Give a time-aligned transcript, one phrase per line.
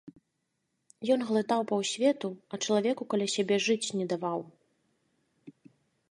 [1.15, 4.41] Ён глытаў паўсвету, а чалавеку каля сябе жыць не даваў.